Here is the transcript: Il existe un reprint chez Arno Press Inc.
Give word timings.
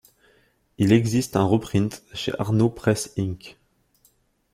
Il 0.79 0.93
existe 0.93 1.35
un 1.35 1.43
reprint 1.43 2.01
chez 2.15 2.31
Arno 2.39 2.71
Press 2.71 3.13
Inc. 3.19 3.59